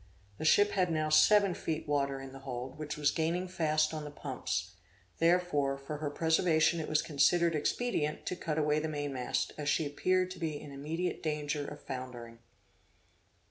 [0.39, 4.03] The ship had now seven feet water in the hold which was gaining fast on
[4.03, 4.71] the pumps,
[5.19, 9.85] therefore, for her preservation it was considered expedient to cut away the mainmast, as she
[9.85, 12.39] appeared to be in immediate danger of foundering.